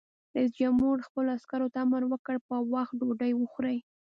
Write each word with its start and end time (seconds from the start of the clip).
رئیس 0.35 0.51
جمهور 0.61 0.97
خپلو 1.07 1.27
عسکرو 1.37 1.71
ته 1.73 1.77
امر 1.85 2.01
وکړ؛ 2.07 2.35
په 2.47 2.55
وخت 2.73 2.93
ډوډۍ 2.99 3.31
وخورئ! 3.35 3.77